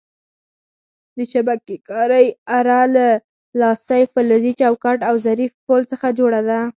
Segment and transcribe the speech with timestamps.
[1.17, 3.07] د شبکې کارۍ اره له
[3.59, 6.59] لاسۍ، فلزي چوکاټ او ظریف پل څخه جوړه ده.